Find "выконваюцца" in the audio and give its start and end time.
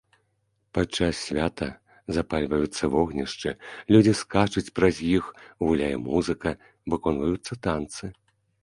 6.97-7.53